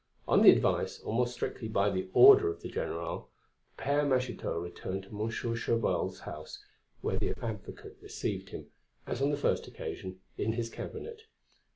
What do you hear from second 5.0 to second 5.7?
to Monsieur